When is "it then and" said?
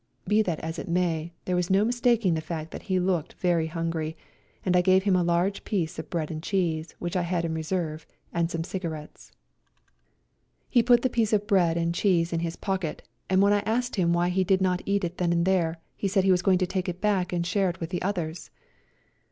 15.03-15.45